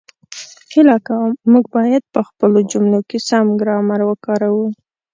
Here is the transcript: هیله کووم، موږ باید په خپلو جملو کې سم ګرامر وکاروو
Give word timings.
هیله 0.73 0.97
کووم، 1.07 1.31
موږ 1.51 1.65
باید 1.75 2.03
په 2.13 2.21
خپلو 2.27 2.59
جملو 2.71 2.99
کې 3.09 3.17
سم 3.27 3.45
ګرامر 3.61 3.99
وکاروو 4.05 4.67